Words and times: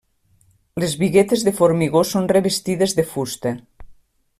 Les 0.83 0.95
biguetes 1.01 1.45
de 1.49 1.53
formigó 1.59 2.03
són 2.15 2.33
revestides 2.35 2.97
de 3.01 3.07
fusta. 3.15 3.57